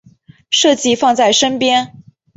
[0.49, 1.93] 设计放在身边